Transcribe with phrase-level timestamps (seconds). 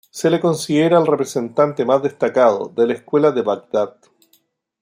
[0.09, 3.97] Se le considera el representante más destacado de la escuela de Bagdad.